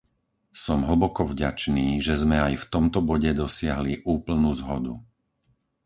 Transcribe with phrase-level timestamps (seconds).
[0.65, 4.93] Som hlboko vďačný, že sme aj v tomto bode dosiahli úplnú zhodu.